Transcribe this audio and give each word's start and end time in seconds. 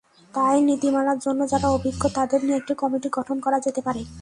তাই 0.33 0.57
নীতিমালার 0.61 1.19
জন্য 1.19 1.41
যাঁরা 1.47 1.67
অভিজ্ঞ, 1.69 2.03
তাঁদের 2.15 2.41
নিয়ে 2.43 2.59
কমিটি 2.73 3.07
গঠন 3.11 3.37
করা 3.39 3.57
যেতে 3.59 3.81
পারে। 3.81 4.01